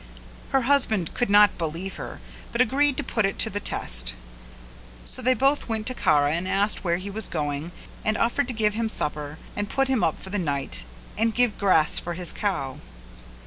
[0.49, 4.15] Her husband could not believe her but agreed to put it to the test,
[5.05, 7.71] so they both went to Kara and asked where he was going
[8.03, 10.85] and offered to give him supper, and put him up for the night
[11.19, 12.79] and give grass for his cow.